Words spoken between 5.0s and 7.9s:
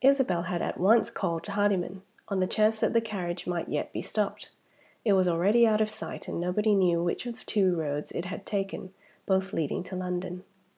It was already out of sight, and nobody knew which of two